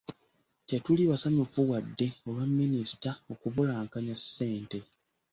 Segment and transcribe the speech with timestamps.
[0.67, 4.79] Tetuli basanyufu wadde olwa minisita okubulankanya ssente.